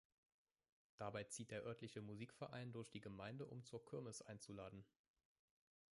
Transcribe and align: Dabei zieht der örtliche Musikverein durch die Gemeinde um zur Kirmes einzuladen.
Dabei 0.97 1.25
zieht 1.25 1.51
der 1.51 1.63
örtliche 1.63 2.01
Musikverein 2.01 2.71
durch 2.71 2.89
die 2.89 3.01
Gemeinde 3.01 3.45
um 3.45 3.63
zur 3.63 3.85
Kirmes 3.85 4.23
einzuladen. 4.23 4.83